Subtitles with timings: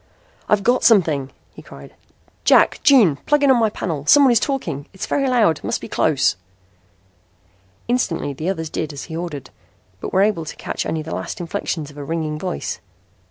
[0.49, 1.93] "I've got something," he cried.
[2.43, 2.79] "Jack.
[2.81, 3.17] June.
[3.27, 4.03] Plug in on my panel.
[4.07, 4.87] Someone is talking.
[4.93, 5.63] It's very loud.
[5.63, 6.37] Must be close."
[7.87, 9.51] Instantly the others did as he ordered,
[9.99, 12.79] but were able to catch only the last inflections of a ringing voice.